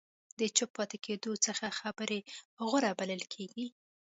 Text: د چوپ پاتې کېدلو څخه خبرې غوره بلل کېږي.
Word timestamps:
د 0.39 0.41
چوپ 0.57 0.69
پاتې 0.77 0.97
کېدلو 1.05 1.33
څخه 1.45 1.65
خبرې 1.79 2.19
غوره 2.67 2.91
بلل 2.99 3.21
کېږي. 3.33 3.67